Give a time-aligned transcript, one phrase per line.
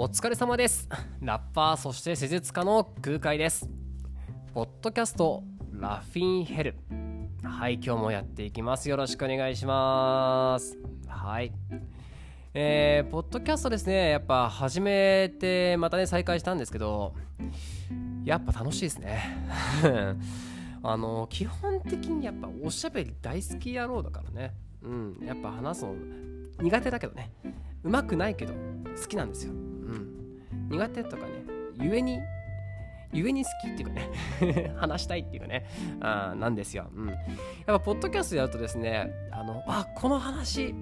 [0.00, 0.88] お疲れ様です。
[1.20, 3.68] ラッパーそして施術家の空海です。
[4.54, 5.42] ポッドキャスト
[5.72, 6.76] ラフィンヘル。
[7.42, 8.88] はい今日もやっていきます。
[8.88, 10.78] よろしくお願いします。
[11.08, 11.50] はい。
[12.54, 14.10] えー、ポッドキャストですね。
[14.10, 17.12] やっぱ始めてまたね再開したんですけど
[18.24, 19.20] やっぱ楽しいですね。
[20.80, 24.54] あの基本的にやっぱおしゃべり大好き野郎だからね。
[24.80, 25.96] うんやっぱ話すの
[26.60, 27.32] 苦手だけどね。
[27.84, 28.54] うまくないけど
[29.00, 29.52] 好きなんですよ、
[30.68, 31.32] 苦手とかね
[31.80, 32.18] ゆえに
[33.12, 35.66] ゆえに好きっていうかね 話したいっていうかね
[36.00, 37.18] あなんですよ、うん、やっ
[37.66, 40.74] ぱポッドキャストやるとですねあのあこの話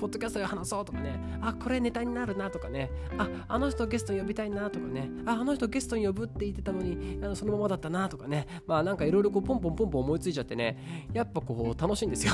[0.00, 12.32] ポッドキャストで話そうとかね、あ、これネタになるなとかね、あ、あの人ゲストに呼びたいなとかね、あ、あの人ゲストに呼ぶって言ってたのに、あのそのままだったなとかね、まあなんかいろいろこうポンポンポンポン思いついちゃってね、やっぱこう楽しいんですよ。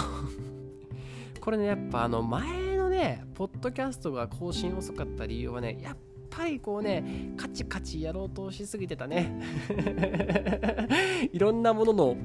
[1.41, 5.97] これね、やっぱあの前のね、ポッドキャストが更新遅かった理由はね、やっ
[6.37, 9.41] ぱりこうね、カチカチやろうとしすぎてたね。
[11.33, 12.17] いろんなものの、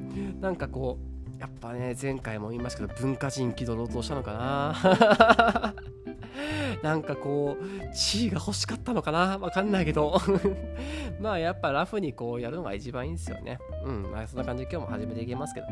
[0.41, 0.99] なんかこ
[1.37, 5.75] う、やっぱね、前回も言いましたけど、文化人気取ろうとしたのかな。
[6.83, 10.19] なんかこう、地位が欲しかったのかなわかんないけど。
[11.21, 13.59] まあやっぱラフにこうやるのが一番いいんですよね。
[13.85, 14.11] うん。
[14.11, 15.67] まあそんな感じで今日も始めていきますけど。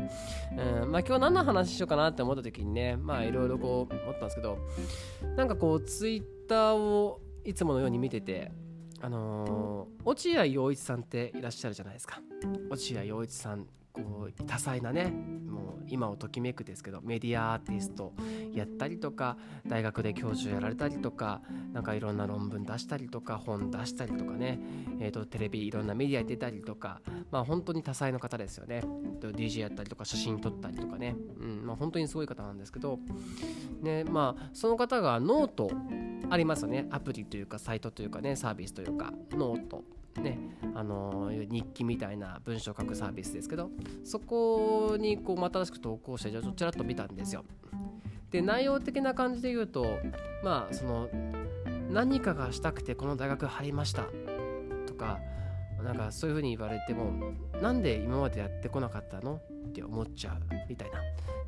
[0.82, 0.92] うん。
[0.92, 4.58] まあ今日何の話しようかなって思った時にね、まあいろいろこう思ったんですけど、
[5.36, 8.52] なんかこうツイッターをいつものように見てて、
[9.00, 12.20] あのー、落合陽一さんっていらっしゃるじゃないですか。
[12.70, 18.12] 落合陽一さんこう多彩なねもう今をときめくですけどメディアアーティスト
[18.54, 21.40] やったりとか大学で教授やられたりとか
[21.72, 24.60] なんかいろんな論文出したりとか本出したりとかね、
[25.00, 28.82] えーと、テレビいろんなメディアに出たりとかまあ本当に多彩な方ですよね。
[29.20, 32.98] DJ やったりとか写真撮ったりとかね、うんまあ、本当にすごい方なんですけど
[33.82, 35.70] ねまあその方がノート
[36.30, 36.86] ありますよね。
[36.90, 39.84] アプリというかサイトというかねサービスというかノート。
[40.16, 40.38] ね、
[40.74, 43.70] あの日記みたいな文章を書くサービスですけど
[44.04, 47.44] そこにこう新しく投稿してちらっと見たんですよ。
[48.30, 49.86] で内容的な感じで言うと
[50.44, 51.08] まあその
[51.90, 54.06] 何かがしたくてこの大学入りました
[54.86, 55.18] とか
[55.82, 59.40] なんかそういうふうに言われてもなんで今までやってこなかったの？
[59.68, 60.36] って思っちゃう
[60.68, 60.98] みたいな。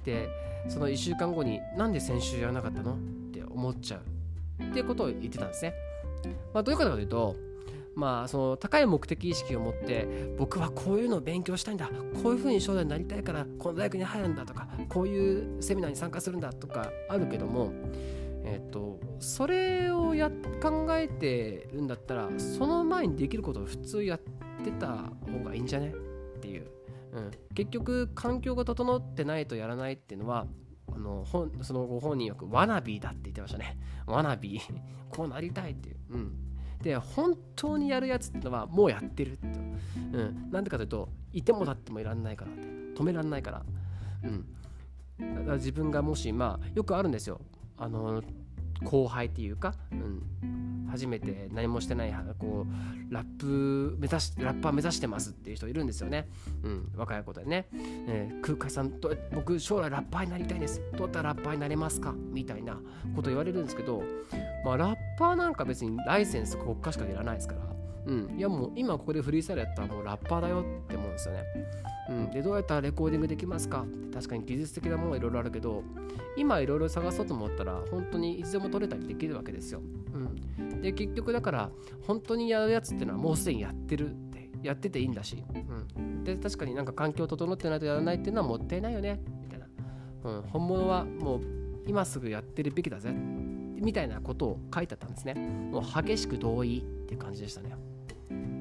[0.05, 0.29] で
[0.69, 2.95] その1週間後になんで先週やらなかったの？
[2.95, 2.97] っ
[3.33, 3.99] て思っちゃ
[4.61, 5.75] うってことを言ってたんですね。
[6.55, 7.37] まあ、どういうことかというと
[7.95, 11.91] まあ、その高い目的意識を持って僕はこういうのを勉強したいんだ
[12.23, 17.73] こういうふうに将来になりたいからこの大学に入るんだとかこういうセミナーに参加するんだとかあるけども、
[18.45, 20.31] えっと、それをや
[20.63, 24.21] 考えてるんだったらその前にできることを普通やっ
[24.65, 25.95] てた方がいいんじゃね
[26.37, 26.67] っていう、
[27.13, 30.47] うん、結局環境が整ってないとやらないっていうのは
[30.95, 33.79] あの本そのご本人よくワナビーだって言ってましたね。
[34.07, 34.63] ワナビー
[35.09, 35.97] こうなりたいっていう。
[36.11, 36.52] うん
[36.83, 39.47] で本当にやるやつってのはもうやってるって、
[40.13, 43.63] うん、なんでかというといても立ってもいらんないから止めらんないから,、
[44.25, 47.41] うん、だから自分がもしまあよくあるんですよ。
[47.79, 48.23] あの
[48.85, 50.23] 後輩っていうか、うん、
[50.93, 52.67] 初めて何もしてないこ
[53.11, 56.29] うラップ目指しラッパー目指してますっていう人いるんですよね、
[56.63, 57.67] うん、若い子でね、
[58.07, 60.83] えー、空海さんと僕将来ラッパーになりたいです。
[60.93, 62.13] どうやったらラッパーになれますか？
[62.13, 62.79] みたいな
[63.17, 64.03] こと言われるんですけど
[64.65, 67.72] まあラッパーなんか別にライセンス国家しかいらないですから。
[68.07, 71.45] うん、いやもう今ここでフリースタイルやったらもうラッパーだよって思うんですよね。
[72.11, 73.87] うん、でどうやったらレコーディングできますか？
[74.13, 75.85] 確かに技術的なものはいろいろあるけど
[76.37, 79.81] 今いろいろ探そうと思ったら本当にいつでも取れたりできるわけですよ。
[80.59, 81.71] うん、で結局だから
[82.07, 85.43] 本当にやるやつっていうのはもうすでにやってるってやってていいんだし、
[85.97, 89.21] うん、で確かになんか環境整ってないとやらないっていうのはもったいないよね。
[89.41, 89.67] みたいな、
[90.25, 91.41] うん、本物はもう
[91.87, 93.13] 今すぐやってるべきだぜ。
[93.13, 95.35] みたいなことを書いてあったんですね。
[95.35, 97.75] もう激しく同意っていう感じでしたね。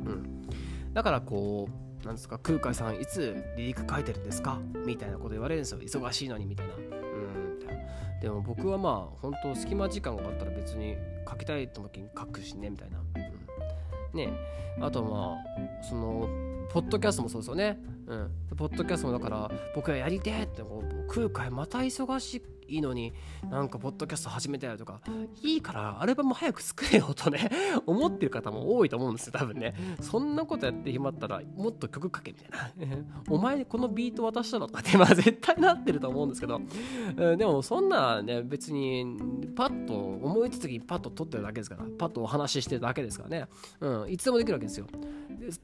[0.06, 0.94] うん。
[0.94, 1.70] だからこ
[2.04, 4.60] うなんですか空海さんいつ離陸書いてるんですか？
[4.86, 6.74] みたいなこと言われるんですよ忙しいのにみたいな。
[6.76, 6.82] うん
[8.22, 10.96] でも僕はまあ本当隙間時間があったら別に
[11.28, 14.32] 書きたいと時に書くしねみたいな、うん、ね。
[14.80, 16.30] あとまあその
[16.70, 17.80] ポッドキャストもそうですよね。
[18.06, 18.32] うん。
[18.56, 23.14] ポッドキャストもだから僕はやりてえってこう空海また忙しいいのに
[23.50, 25.02] なんかポッドキャスト始めたよとか
[25.44, 27.50] いいからアルバム早く作れよとね
[27.86, 29.74] 思ってる方も多いと思うんですよ多分ね。
[30.00, 32.96] そんなことやって暇ったらもっと曲書けみたいな。
[33.30, 36.62] お前このビート渡したのかってまあ絶対なってると思うんですけど、
[37.18, 39.06] うん、でもそんなね別に
[39.56, 43.48] パッと思いつつにパッと撮ってるだけですからパッとお話ししてるだけですからね、
[43.82, 44.88] うん、いつでもできるわけですよ。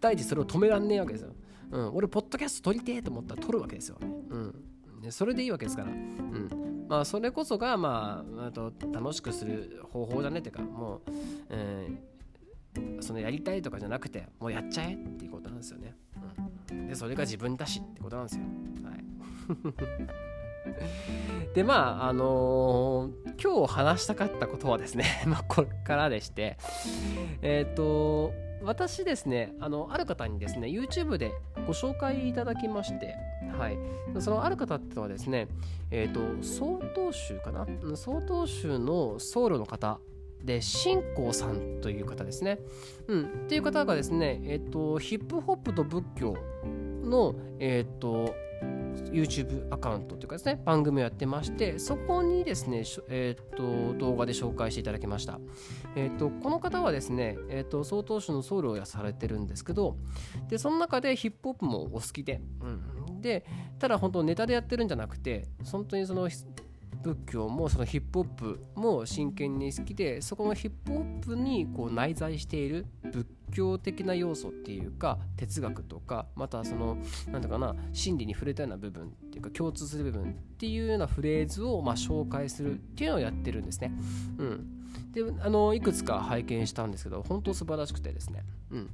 [0.01, 1.31] 第一それを止めらんねえわけですよ、
[1.71, 4.55] うん、俺ポッドキャスト撮りてえと思ったら撮るわけですよ、うん
[5.09, 11.01] それでいいわけですから、うん、まあ、それこそが、まあ、あと楽しくする方法だねっていうかもう、
[11.49, 11.87] え
[13.01, 15.95] そのやりたいとかじゃなくてもうやっちゃえっていうことなんですよね、
[16.71, 18.43] うん、でそれが自分だしってことなんですよ。
[18.83, 19.03] はい。
[21.53, 26.57] でまああのー、今日話したかったことはですね まあこれからでして
[27.41, 31.31] えっ、ー、と私ですねあのある方にですね YouTube で
[31.65, 33.15] ご紹介いただきまして
[33.49, 33.77] はい、
[34.19, 35.47] そのある方ってのはですね、
[35.91, 37.67] え、ー、と、曹洞宗かな？
[37.95, 39.99] 曹洞宗の僧侶の方
[40.43, 42.59] で、信仰さんという方ですね。
[43.07, 43.23] うん。
[43.23, 46.37] っていう方がですね、え、ー、と、ヒップホップと仏教
[47.03, 48.35] の、え、ー、と、
[49.11, 55.39] YouTube アカウントというかですね、番組をやってまして、そこにですね、え、ー、と、動画で紹介していただきました。
[55.95, 59.97] え、ー、と、この方はですね、え、ー、と、曹洞宗の僧侶をやされてるんですけど、
[60.49, 62.81] で、その中でヒップホップもお好きで、うん。
[63.21, 63.45] で、
[63.79, 66.29] ただ本当ネタでやってるんじゃなくて、本当にその、
[67.03, 76.97] 仏教もそのヒップホップも真剣に好きでそこのヒップホップにこう内在している仏教的な要素っていうか哲学とかまたその
[77.31, 83.93] 何ていうかな心理に触れたような部分っていうか共通する部分っていうようなフレーズをま紹介するっていうのをやってるんですね。
[84.37, 88.43] うん、であのいくつか拝見したんですけど本当素晴らしくてですね。
[88.71, 88.89] うん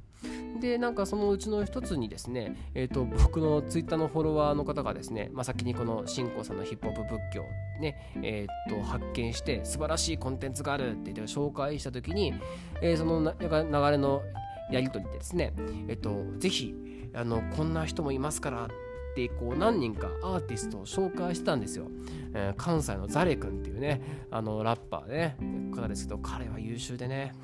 [0.60, 7.44] でなんかそのうちの一つにですね、えーと、僕のツイッターのフォロワーの方がですね、まあ、先にこの信仰さんのヒップホップ仏教
[7.80, 12.34] ね、えーと、発見して素晴らしいコンテンツがあるって言って紹介した時に、
[12.80, 14.22] えー、その流れの
[14.70, 15.52] やり取りでですね、
[15.88, 16.74] えっ、ー、と、ぜひ
[17.14, 18.68] あのこんな人もいますからっ
[19.14, 21.88] てこう何人かアーティストを紹介してたんですよ。
[22.34, 25.36] えー、関西のザレ君っていうねあのラッパーね
[25.74, 27.34] 方ですけど彼は優秀でね。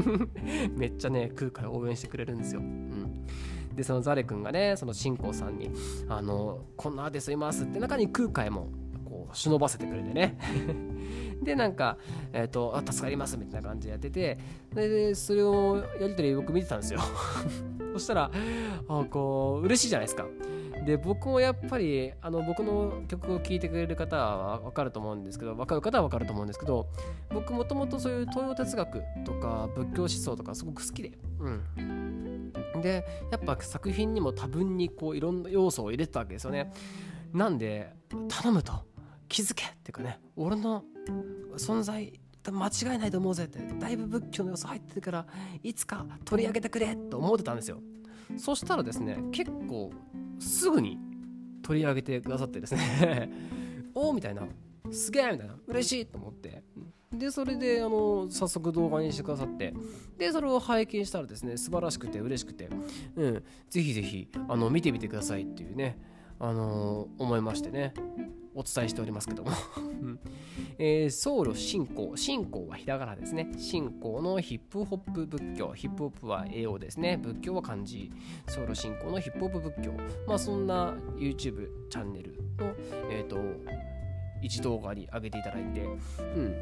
[0.76, 2.60] めっちゃね空海を応援してくれるんですよ。
[2.60, 3.26] うん。
[3.74, 5.70] でそのザレ君がねその信仰さんに
[6.08, 8.68] あの「こんなアーティストいます」って中に空海も
[9.04, 10.38] こう忍ばせてくれてね。
[11.42, 11.96] でなんか、
[12.32, 14.38] えーと「あ助かります」みたいな感じでやってて
[14.74, 17.00] でそれをやり取り僕見てたんですよ。
[17.94, 18.30] そしたら
[18.88, 20.26] あこう嬉しいじゃないですか
[20.84, 26.88] で僕もやっぱりあの僕の曲を聴いてくれる方は分かると思うんですけど分かる方は分かると思うんですけど
[27.30, 32.52] 僕もともとそういう東洋哲学とか仏教思想とかすごく好きでうん。
[32.80, 36.72] でやっぱ作品にも多分にこういろんな要素を入れてたわけですよね。
[37.32, 37.92] なんで
[38.28, 38.72] 頼むと
[39.28, 40.84] 気づけっていうかね俺の
[41.56, 42.20] 存在
[42.50, 45.26] 間違いないと思うぜってだいぶ仏教の要素入ってるから
[45.62, 47.80] いつか取り上げてくれと思ってたんですよ。
[48.36, 49.90] そしたらですね結構
[50.38, 50.98] すぐに
[51.62, 53.30] 取り上げてくださってですね。
[53.94, 54.46] おおみたいな。
[54.90, 55.58] すげえみたいな。
[55.66, 56.62] 嬉しいと思って。
[57.12, 59.74] でそれであの早速動画にしてくださって。
[60.16, 62.68] でそれを拝見したらですね素晴らしくて嬉しくて、
[63.16, 65.98] うん、ぜひぜひあの見てみてくださいっていうね
[66.40, 67.92] あの、思いましてね。
[68.58, 69.50] お伝えしておりますけども。
[70.80, 72.16] えー、僧侶信仰。
[72.16, 73.48] 信仰はひらがなですね。
[73.56, 75.72] 信仰のヒップホップ仏教。
[75.74, 77.18] ヒップホップは英語ですね。
[77.18, 78.10] 仏教は漢字。
[78.48, 79.92] 僧侶信仰のヒップホップ仏教。
[80.26, 82.74] まあそんな YouTube チャンネルの
[83.10, 83.38] えっ、ー、と
[84.42, 85.82] 一動画に上げていただいて。
[85.82, 86.54] うん。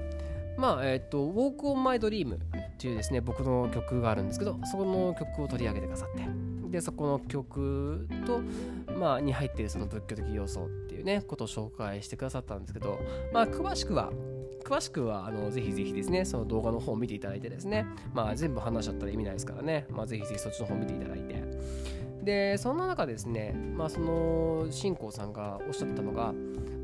[0.59, 2.39] まあえっ、ー、と「Walk on My Dream」っ
[2.79, 6.57] ていうですね僕の曲があるんですけどそこの曲を取り上げてくださって。
[6.71, 8.41] でそこの曲と、
[8.93, 10.69] まあ、に入っているその仏教的要素
[11.07, 12.99] ねことを紹介してくださったんですけど、
[13.33, 14.13] まあ、詳しくは
[14.65, 21.37] 詳しくはあのぜひぜひですねその動画の方を見ていただいてですね、まあ、全部話しちゃったら意味ないですからね、まあ、ぜひぜひそっちの方を見ていただいて。
[22.27, 26.35] でそんな中ですね、まあ、その信仰さんがおっしゃったのが、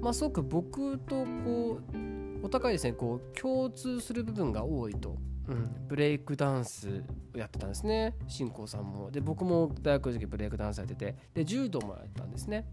[0.01, 5.17] まあ、すごく僕とこうお互いですねこう共通する部分が多いと。
[5.49, 7.03] うん、ブレイクダンス
[7.35, 9.11] をやってたんですね新興さんも。
[9.11, 12.65] で僕も大学の時ブレイクダンスやっててで柔道もやったんですね。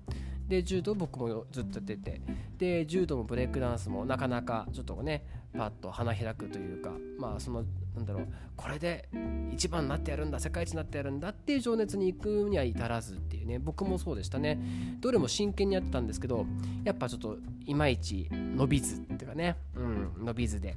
[0.49, 2.21] で柔道僕もずっとやってて
[2.57, 5.23] で柔道もブレイクダンスもなかなかちょっとね
[5.55, 7.63] パッと花開くというかまあその
[7.95, 8.27] なんだろう
[8.57, 9.07] これで
[9.51, 14.59] 一番になってやるんだ世界一になってやるんだっていう情熱に行くには至らずっていうね僕もそうでしたね。
[14.99, 16.45] どれも真剣にやってたんですけど
[16.83, 20.75] やっぱちょっといまいち伸びずっていうかねうん伸びずで。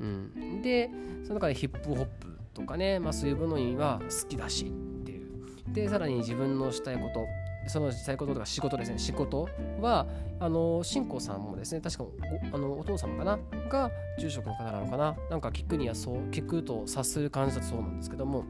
[0.00, 0.90] うん、で
[1.24, 5.28] その中でヒップホップとかね、まあ、そういうものには好きだしっていう。
[5.72, 7.26] でさらに自分のしたいこと
[7.66, 8.98] そのしたいこととか仕事ですね。
[8.98, 9.48] 仕事
[9.80, 10.06] は
[10.40, 12.12] あの新興さんもですね確かお
[12.52, 13.38] あのお父様かな？
[13.68, 15.16] が住職の方なのかな？
[15.30, 18.44] なんか聞くにはそう聞くと察する感じだとそうなんですけども。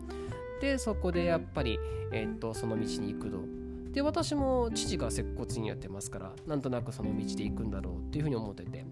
[0.61, 1.79] でそこでやっぱり、
[2.11, 3.39] え、っとその道に行くと。
[3.93, 8.85] で私も父が接骨院やってますからなんとなくその道で行くんだろうっていうふうに思ってて。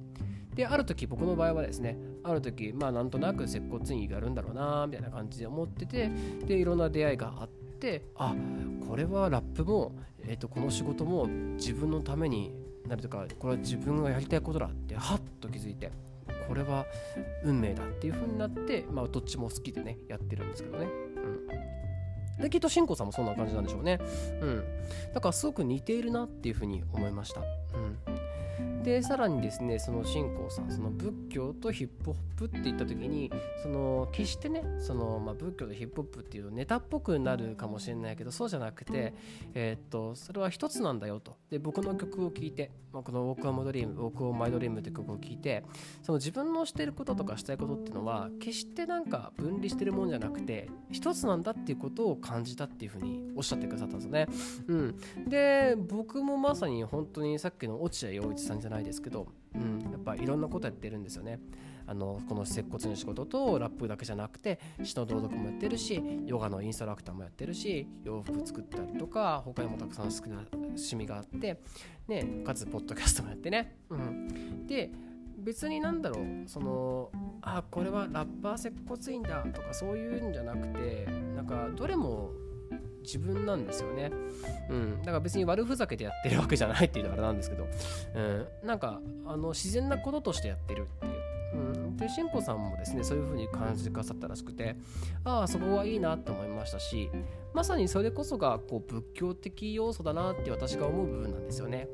[0.54, 6.10] である時僕の場合はですねある時まあなんとなく接骨院やるんだろうなみたいな感じで思ってて
[6.46, 8.34] でいろんな出会いがあってあ
[8.88, 12.52] これはラップも、えー、とこの仕事も自分のために
[12.88, 15.90] なるとかこれは自分がやりたいことだってハッと気づいて
[16.48, 16.86] これは
[17.44, 20.86] 運命だっていう風になって、まあ、どっちも好きでねやってるんですけどね。
[22.36, 23.98] うん、できっとしんこさんもそんな感じなんでしょうね。
[24.40, 24.64] うん、
[25.12, 27.40] だからすごく似ているなっていう風に思いました。
[27.40, 28.15] うん
[28.86, 39.12] でさらにですねその信仰さんその仏教とヒップホップって言った時にその決してねその、まあ、仏教とヒップホップっていうとネタっぽくなるかもしれないけどそうじゃなくて、
[39.54, 45.64] えー、っとそれは一つなんだよとで僕の曲を聴いて、まあ、この「ウォーク・ア・マドリーム」「ウォーク・オン・マイ・ドリーム」って曲を聴いて
[46.04, 54.26] その自分のしてることとかしたいことっていうのは決してなんか分離してるもんじゃなくて一つなんだっていうことを感じたっていうふうにおっしゃってくださったんですよね。
[54.68, 54.96] うん、
[55.28, 61.40] で僕もまさに本当にさっきの落合陽一さんじゃないですけど、うん、やっぱいろんなことやってるんですよね。
[61.88, 71.60] あのこの接骨の仕事とラップだけじゃなくて詩の朗読もやってるしヨガのインストラクターもやってるし洋服作ったりとか他にもたくさん好きな趣味があって、
[72.08, 73.76] ね、かつポッドキャストもやってね。
[73.90, 74.90] うん、で
[75.38, 81.06] 別になんだろうそのあこれはラッパー接骨院だとかそういうんじゃなくて
[81.36, 82.32] なんかどれも
[83.06, 84.10] 自分なんですよね。
[84.68, 87.66] うん、だから別に悪ふざけてやってるわけじゃないっていうのはあれなんですけど、
[88.14, 91.12] うん、なんかあの自然なこととしてやってるっていう。
[91.54, 94.76] うん、で、しんこさんもですね、そういう風に感じかさったらしくて、
[95.24, 97.08] ああ、そこはいいなって思いましたし、
[97.54, 101.88] まさにそれこそがこう仏教的要素だなって私が思う部分なんですよね。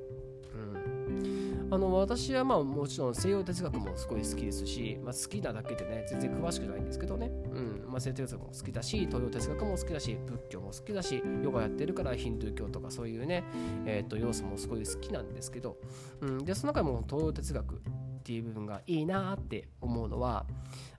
[1.71, 7.72] あの私はまあもちろん西洋哲学もすごい好きですし、まあ、好きなだけでね全然詳しくないんですけどね、うん。
[7.93, 13.45] まあ、西洋哲学も好きだし東洋哲学も好きだし仏教も好きだしヨガやってるからヒンドゥー教とかそういうね、
[13.85, 15.77] えー、と要素もすごい好きなんですけど、
[16.23, 17.79] うん、でその中でも東洋哲学っ
[18.25, 20.47] ていう部分がいいなって思うのは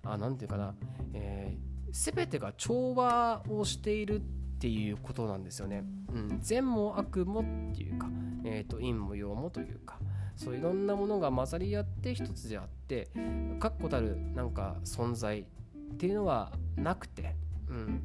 [0.03, 0.75] 何て言うかな、
[1.13, 4.23] えー、全てが調和をしているっ
[4.59, 5.83] ていうことなんですよね。
[6.13, 8.07] うん、善も悪もっていうか、
[8.45, 9.97] えーと陰も陽もというか。
[10.35, 13.09] そういろんなものが混ざり合って一つであって
[13.59, 15.45] 確固たるなんか存在
[15.93, 17.35] っていうのはなくて、
[17.69, 18.03] うん、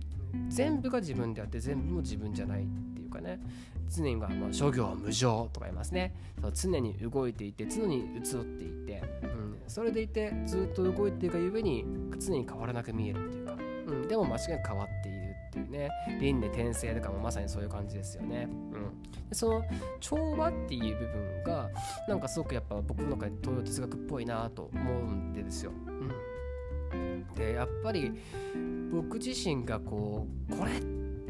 [0.48, 3.40] 全部が自分であって全部も自分じゃないっていうかね。
[3.90, 6.14] 常には、まあ、諸行無常とか言いますね。
[6.42, 11.86] そう常に動いていて常に移っていて、うん、それでいてずっと動いているがゆえに
[12.18, 15.18] 常に変わらなく見えるっていうか、うん、でも間違いなく変わっている
[15.48, 15.88] っていうね。
[16.20, 18.92] 輪廻転生とかもまさにそういう感じですよね、うん、
[19.32, 19.64] その
[20.00, 21.70] 調和っていう部分が
[22.06, 25.72] なんかすごくやっぱ僕の中で東洋哲学っぽいなと思うんですよ、
[27.36, 28.12] でやっぱり
[28.92, 30.82] 僕自身がこうこれっ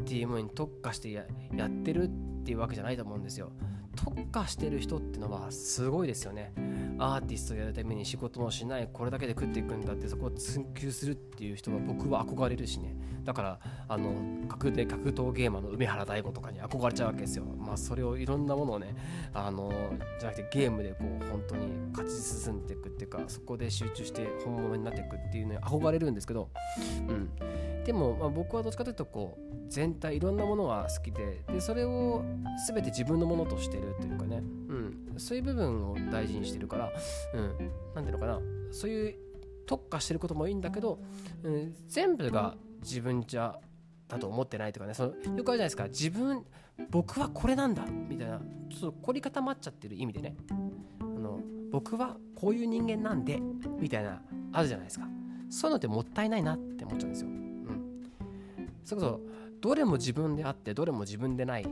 [0.05, 1.25] ていうものに特化してや
[1.65, 2.09] ってるっ
[2.43, 3.51] ていうわけじゃないと思うんですよ。
[3.95, 6.53] 特化してる人ってのはすごいですよね。
[6.99, 12.95] アーティストやるために仕事もしないこれだけで食っていくんだってそこを追求するっていう人は僕は憧れるしね。
[13.23, 17.43] だからあの格で格闘ゲーマーの梅原大吾とかに憧れちゃうわけですよ。
[17.57, 18.95] まあそれをいろんなものをね
[19.33, 19.71] あの
[20.19, 21.67] じゃなくてゲームでこう本当に
[22.09, 26.49] ち進んでいくっていうかそこで集中して本物になっていくっていうのに憧れるんですけど
[27.07, 27.29] うん。
[27.83, 32.23] でも、まあ、僕はどっちかというとこう全体いろんなものが好きででそれを
[32.67, 36.91] 全て自分のものとしてるというかね、うん、そういう部分を大事にしてるから、
[37.33, 38.39] うん、なんていうのかな。
[38.71, 39.15] そういう
[39.65, 40.99] 特化してることもいいんだけど、
[41.43, 43.59] うん、全部が自分じゃ
[44.07, 44.93] だと思ってないとかね。
[44.93, 45.83] そのよくあるじゃないですか。
[45.85, 46.43] 自分
[46.89, 48.39] 僕はこれなんだみたいな
[48.69, 50.35] ちょっと凝り固まっちゃってる意味でね。
[51.71, 53.39] 僕はこういう人間なんで
[53.79, 54.21] みたいな
[54.51, 55.07] あるじゃないですか
[55.49, 57.27] そういうのってもったいないなって思っちゃうんですよ。
[57.27, 58.01] うん、
[58.83, 59.21] それこそ
[59.61, 61.67] どれも自分であってどれも自分でないっ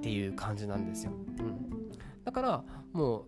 [0.00, 1.12] ていう感じなんですよ。
[1.12, 1.90] うん、
[2.24, 3.24] だからもう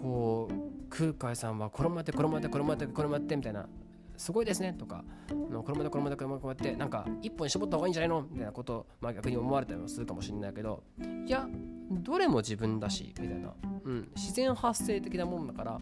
[0.00, 0.54] こう
[0.88, 3.68] 空海さんはこれもやってこれもやってこれもやってこれもやってみたいな
[4.16, 5.34] すごいですねとかこ
[5.68, 8.22] れもやこれもやこれもやってなんか一本に絞った方がいいんじゃないの？
[8.22, 10.82] みたいなことを、まあ、逆に思われたりもするかもしれないけど
[11.26, 11.48] いや
[11.90, 13.52] どれも自分だしみたいな、
[13.84, 15.80] うん、自然発生的なもんだから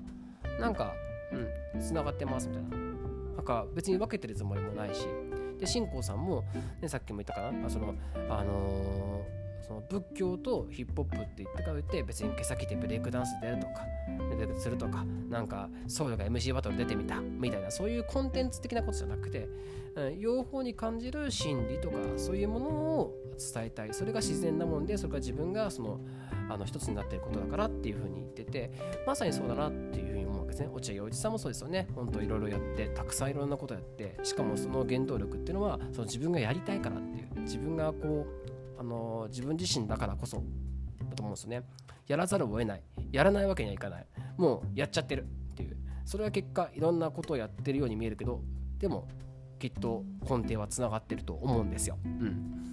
[0.59, 0.93] なんか
[1.33, 2.77] うんつながってますみたいな。
[3.37, 5.07] なんか別に分けてるつもりもないし。
[5.59, 6.45] で信仰さんも、
[6.81, 7.69] ね、さっきも言ったかな？
[7.69, 7.95] その、
[8.29, 13.85] あのーその仏教とヒップホップって言ってから言って別に毛先でブレイクダンス出るとか
[14.57, 17.71] するとかなんか僧侶が MC バトル出てみたみたいな。
[17.71, 19.49] そういうコンテンツ的なことじゃなくて、
[19.97, 23.95] うん、用法に感じる心理とかそういうものを伝えたい。
[23.95, 26.01] それが自然なもんでそれが自分がその
[26.49, 28.71] あの一つになっていることだからっていうふうに言ってて
[29.07, 30.69] まさにそうだなっていうふうに思うわけですね。
[30.73, 31.89] 落合陽一さんもそうですよね。
[31.95, 38.27] 本当いろいろやってたくさんいろんなことやってしかもその原動力っていうのはその自分がやりたいからっていう自分がこ
[38.77, 41.63] うあの自分自身だからこそだと思うんですよね。
[42.07, 42.83] やらざるを得ない。
[43.13, 44.07] やらないわけにはいかない。
[44.37, 45.77] もうやっちゃってるっていう。
[46.05, 48.41] それは結果いろんなことをやってるように見えるけど
[48.79, 49.07] でも
[49.59, 51.99] きっと根底はつながってると思うんですよ。
[52.05, 52.68] うん。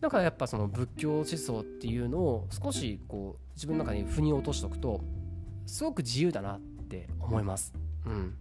[0.00, 5.02] だからやっぱその仏教思想っていうのを少しこう自分の中に腑に落としておくと
[5.66, 7.74] すごく自由だなって思います。
[8.06, 8.34] うん。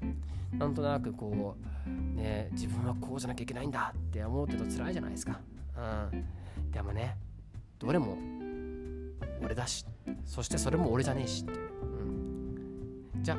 [0.57, 5.39] なんとなくこうね自分はこうじゃなきゃいけないんだって思うけど辛いじゃないですか。
[5.77, 6.25] うん。
[6.71, 7.17] でもね
[7.77, 8.17] どれも
[9.43, 9.85] 俺だし
[10.25, 11.51] そしてそれも俺じゃねえしって。
[11.51, 11.59] いう、
[13.15, 13.37] うん、じゃあ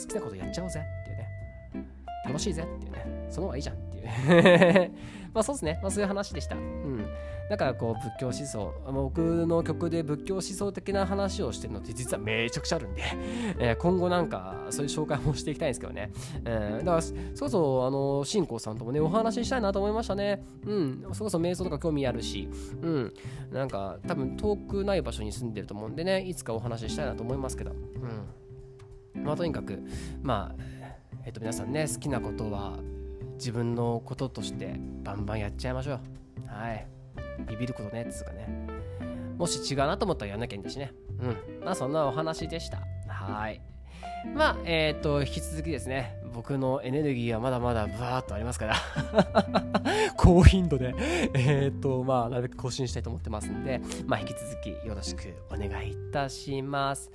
[0.00, 1.28] 好きなことやっちゃおうぜっていうね。
[2.24, 3.26] 楽しいぜっていうね。
[3.30, 4.92] その方がいいじゃんっていう。
[5.34, 6.56] まあそうですね、まあ、そういう話でした。
[6.56, 7.06] うん。
[7.48, 13.02] だからこう仏教思想僕の曲で仏教思想的な話をしてるのって実はめちゃくちゃあるんで、
[13.58, 16.10] えー、今後なんかそういう紹介もしていきたいんですけどね、
[16.44, 17.14] えー、だからそ
[17.44, 20.44] こそあの信仰さんともねお話ししたいなと思いましたね。
[20.66, 21.04] うん。
[21.12, 22.48] そこそ瞑想とか興味あるし。
[22.82, 23.14] うん。
[23.52, 27.72] なんか多分遠くない場所に住んでると思うんでねいつかお話ししたいなと思いますけど。
[29.14, 29.24] うん。
[29.24, 29.82] まあとにかく
[30.22, 30.62] まあ
[31.24, 32.78] えっと皆さんね好きなことは
[33.34, 36.00] 自分のこととしてバンバンやっちゃいましょう。
[36.46, 36.97] はい。
[37.48, 38.48] ビビることねっつうかね。
[39.38, 40.92] もし違うなと思ったらやんなきゃいいんだしね。
[41.20, 41.64] うん。
[41.64, 42.82] まあそんなお話でした。
[43.08, 43.60] はい。
[44.34, 46.16] まあえっ、ー、と引き続きですね。
[46.34, 48.76] 僕のエネルギーはまだまだブワーっとありますから。
[50.16, 50.94] 高頻度で。
[51.34, 53.80] えっとまあなるべく更新したいと思ってますんで。
[54.06, 57.10] まあ引き続きよろしくお願いいたします。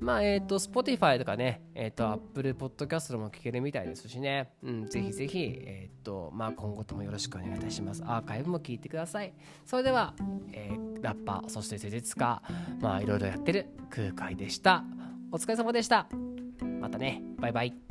[0.00, 8.02] まあ、えっ、ー、と、Spotify とかね、えっ、ー、と、Apple Podcast も聞けるみたいですしね、うん、ぜひぜひ、えっ、ー、と、まあ、今後ともよろしくお願いいたします。
[8.06, 9.34] アーカイブも聞いてください。
[9.66, 10.14] それでは、
[10.52, 12.42] えー、ラッパー、そして施術家、
[12.80, 14.84] まあ、いろいろやってる空海でした。
[15.30, 16.08] お疲れ様でした。
[16.80, 17.89] またね、バイバイ。